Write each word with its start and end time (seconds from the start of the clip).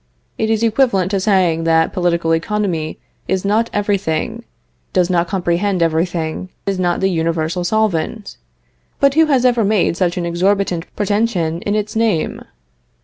It 0.39 0.49
is 0.49 0.63
equivalent 0.63 1.11
to 1.11 1.19
saying 1.19 1.63
that 1.65 1.93
political 1.93 2.31
economy 2.33 2.97
is 3.27 3.45
not 3.45 3.69
everything, 3.71 4.43
does 4.93 5.11
not 5.11 5.27
comprehend 5.27 5.83
everything, 5.83 6.49
is 6.65 6.79
not 6.79 7.01
the 7.01 7.07
universal 7.07 7.63
solvent. 7.63 8.37
But 8.99 9.13
who 9.13 9.27
has 9.27 9.45
ever 9.45 9.63
made 9.63 9.95
such 9.95 10.17
an 10.17 10.25
exorbitant 10.25 10.87
pretension 10.95 11.61
in 11.61 11.75
its 11.75 11.95
name? 11.95 12.41